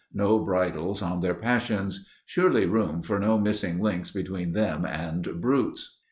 no 0.15 0.39
bridles 0.39 0.99
on 1.03 1.19
their 1.19 1.35
passions... 1.35 2.07
surely 2.25 2.65
room 2.65 3.03
for 3.03 3.19
no 3.19 3.37
missing 3.37 3.79
links 3.79 4.09
between 4.09 4.51
them 4.53 4.83
and 4.83 5.39
brutes." 5.39 5.99